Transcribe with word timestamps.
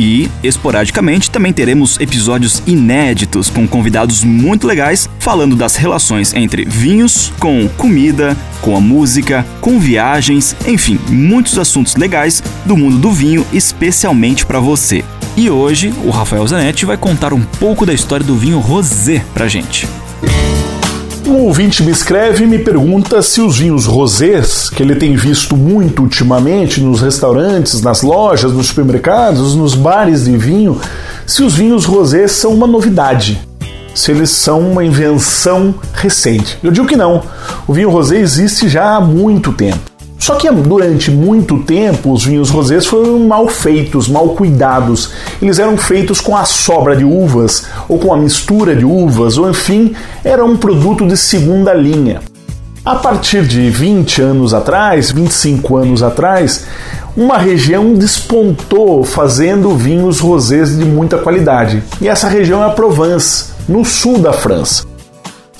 E, 0.00 0.30
esporadicamente, 0.42 1.30
também 1.30 1.52
teremos 1.52 2.00
episódios 2.00 2.62
inéditos 2.66 3.50
com 3.50 3.68
convidados 3.68 4.24
muito 4.24 4.66
legais 4.66 5.10
falando 5.18 5.54
das 5.54 5.76
relações 5.76 6.32
entre 6.32 6.64
vinhos, 6.64 7.30
com 7.38 7.68
comida, 7.76 8.34
com 8.62 8.74
a 8.74 8.80
música, 8.80 9.46
com 9.60 9.78
viagens, 9.78 10.56
enfim, 10.66 10.98
muitos 11.10 11.58
assuntos 11.58 11.96
legais 11.96 12.42
do 12.64 12.78
mundo 12.78 12.96
do 12.96 13.12
vinho, 13.12 13.46
especialmente 13.52 14.46
para 14.46 14.58
você. 14.58 15.04
E 15.36 15.50
hoje 15.50 15.92
o 16.02 16.08
Rafael 16.08 16.46
Zanetti 16.46 16.86
vai 16.86 16.96
contar 16.96 17.34
um 17.34 17.42
pouco 17.42 17.84
da 17.84 17.92
história 17.92 18.24
do 18.24 18.36
vinho 18.36 18.58
rosé 18.58 19.22
pra 19.34 19.48
gente. 19.48 19.86
Um 21.30 21.44
ouvinte 21.44 21.84
me 21.84 21.92
escreve 21.92 22.42
e 22.42 22.46
me 22.46 22.58
pergunta 22.58 23.22
se 23.22 23.40
os 23.40 23.56
vinhos 23.56 23.86
rosés, 23.86 24.68
que 24.68 24.82
ele 24.82 24.96
tem 24.96 25.14
visto 25.14 25.56
muito 25.56 26.02
ultimamente 26.02 26.80
nos 26.80 27.00
restaurantes, 27.00 27.80
nas 27.82 28.02
lojas, 28.02 28.52
nos 28.52 28.66
supermercados, 28.66 29.54
nos 29.54 29.76
bares 29.76 30.24
de 30.24 30.36
vinho, 30.36 30.80
se 31.24 31.44
os 31.44 31.54
vinhos 31.54 31.84
rosés 31.84 32.32
são 32.32 32.52
uma 32.52 32.66
novidade, 32.66 33.40
se 33.94 34.10
eles 34.10 34.30
são 34.30 34.72
uma 34.72 34.84
invenção 34.84 35.72
recente. 35.92 36.58
Eu 36.64 36.72
digo 36.72 36.88
que 36.88 36.96
não. 36.96 37.22
O 37.64 37.72
vinho 37.72 37.90
rosé 37.90 38.16
existe 38.16 38.68
já 38.68 38.96
há 38.96 39.00
muito 39.00 39.52
tempo. 39.52 39.89
Só 40.20 40.34
que 40.34 40.50
durante 40.50 41.10
muito 41.10 41.60
tempo 41.60 42.12
os 42.12 42.26
vinhos 42.26 42.50
rosés 42.50 42.86
foram 42.86 43.18
mal 43.20 43.48
feitos, 43.48 44.06
mal 44.06 44.28
cuidados. 44.30 45.10
Eles 45.40 45.58
eram 45.58 45.78
feitos 45.78 46.20
com 46.20 46.36
a 46.36 46.44
sobra 46.44 46.94
de 46.94 47.04
uvas 47.04 47.66
ou 47.88 47.98
com 47.98 48.12
a 48.12 48.18
mistura 48.18 48.76
de 48.76 48.84
uvas, 48.84 49.38
ou 49.38 49.48
enfim, 49.48 49.94
era 50.22 50.44
um 50.44 50.58
produto 50.58 51.06
de 51.06 51.16
segunda 51.16 51.72
linha. 51.72 52.20
A 52.84 52.96
partir 52.96 53.46
de 53.46 53.70
20 53.70 54.20
anos 54.20 54.52
atrás, 54.52 55.10
25 55.10 55.76
anos 55.76 56.02
atrás, 56.02 56.66
uma 57.16 57.38
região 57.38 57.94
despontou 57.94 59.02
fazendo 59.04 59.74
vinhos 59.74 60.20
rosés 60.20 60.76
de 60.76 60.84
muita 60.84 61.16
qualidade. 61.16 61.82
E 62.00 62.08
essa 62.08 62.28
região 62.28 62.62
é 62.62 62.66
a 62.66 62.70
Provence, 62.70 63.52
no 63.66 63.84
sul 63.84 64.18
da 64.18 64.32
França. 64.32 64.89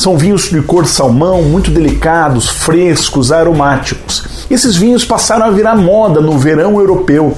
São 0.00 0.16
vinhos 0.16 0.48
de 0.48 0.62
cor 0.62 0.86
salmão, 0.86 1.42
muito 1.42 1.70
delicados, 1.70 2.48
frescos, 2.48 3.30
aromáticos. 3.30 4.46
Esses 4.50 4.74
vinhos 4.74 5.04
passaram 5.04 5.44
a 5.44 5.50
virar 5.50 5.76
moda 5.76 6.22
no 6.22 6.38
verão 6.38 6.80
europeu. 6.80 7.36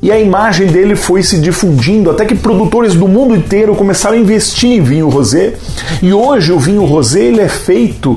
E 0.00 0.12
a 0.12 0.20
imagem 0.20 0.68
dele 0.68 0.94
foi 0.94 1.24
se 1.24 1.40
difundindo 1.40 2.12
até 2.12 2.24
que 2.24 2.36
produtores 2.36 2.94
do 2.94 3.08
mundo 3.08 3.34
inteiro 3.34 3.74
começaram 3.74 4.16
a 4.16 4.20
investir 4.20 4.70
em 4.70 4.80
vinho 4.80 5.08
rosé. 5.08 5.54
E 6.00 6.14
hoje 6.14 6.52
o 6.52 6.60
vinho 6.60 6.84
rosé 6.84 7.24
ele 7.24 7.40
é 7.40 7.48
feito 7.48 8.16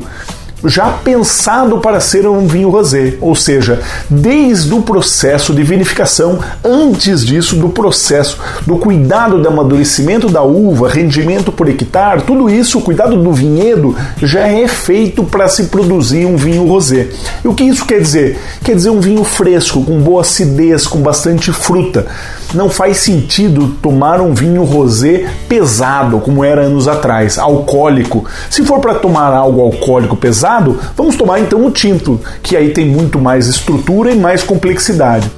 já 0.68 0.90
pensado 0.90 1.80
para 1.80 2.00
ser 2.00 2.28
um 2.28 2.46
vinho 2.46 2.70
rosé, 2.70 3.16
ou 3.22 3.36
seja, 3.36 3.80
desde 4.10 4.74
o 4.74 4.82
processo 4.82 5.54
de 5.54 5.64
vinificação, 5.64 6.40
antes 6.64 7.26
disso, 7.26 7.56
do 7.56 7.70
processo 7.70 8.38
do 8.66 8.78
cuidado 8.78 9.42
do 9.42 9.48
amadurecimento 9.48 10.30
da 10.30 10.44
uva, 10.44 10.90
rendimento 10.90 11.52
por 11.52 11.70
hectare, 11.70 12.24
tudo 12.24 12.50
isso, 12.50 12.80
o 12.80 12.82
cuidado 12.82 13.22
do 13.22 13.32
vinhedo 13.32 13.96
já 14.22 14.48
é 14.48 14.68
feito 14.68 15.24
para 15.24 15.48
se 15.48 15.66
produzir 15.66 16.26
um 16.26 16.36
vinho 16.36 16.68
rosé. 16.68 17.08
E 17.44 17.48
o 17.48 17.54
que 17.54 17.64
isso 17.64 17.86
quer 17.86 18.02
dizer? 18.02 18.40
Quer 18.64 18.76
dizer 18.76 18.90
um 18.90 19.00
vinho 19.00 19.24
fresco, 19.24 19.84
com 19.84 20.00
boa 20.00 20.22
acidez, 20.22 20.86
com 20.88 21.00
bastante 21.00 21.52
fruta. 21.52 22.08
Não 22.54 22.70
faz 22.70 22.98
sentido 22.98 23.76
tomar 23.82 24.22
um 24.22 24.34
vinho 24.34 24.64
rosé 24.64 25.30
pesado, 25.50 26.20
como 26.20 26.46
era 26.46 26.62
anos 26.62 26.88
atrás, 26.88 27.38
alcoólico. 27.38 28.24
Se 28.50 28.64
for 28.64 28.80
para 28.80 28.96
tomar 28.96 29.34
algo 29.34 29.62
alcoólico 29.62 30.16
pesado, 30.16 30.57
vamos 30.96 31.16
tomar 31.16 31.40
então 31.40 31.66
o 31.66 31.72
tinto, 31.72 32.20
que 32.42 32.56
aí 32.56 32.72
tem 32.72 32.86
muito 32.86 33.20
mais 33.20 33.48
estrutura 33.48 34.12
e 34.12 34.18
mais 34.18 34.44
complexidade. 34.44 35.30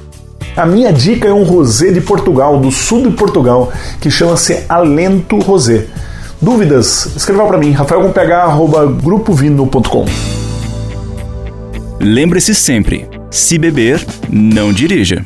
A 0.56 0.66
minha 0.66 0.92
dica 0.92 1.28
é 1.28 1.32
um 1.32 1.44
rosé 1.44 1.90
de 1.90 2.00
Portugal, 2.00 2.58
do 2.58 2.70
sul 2.70 3.02
de 3.02 3.10
Portugal, 3.10 3.72
que 4.00 4.10
chama-se 4.10 4.64
Alento 4.68 5.38
Rosé. 5.38 5.86
Dúvidas? 6.40 7.10
Escreva 7.16 7.44
para 7.46 7.58
mim, 7.58 7.72
rafaelcomph@grupovino.com. 7.72 10.06
Lembre-se 12.00 12.54
sempre, 12.54 13.08
se 13.30 13.58
beber, 13.58 14.06
não 14.28 14.72
dirija. 14.72 15.24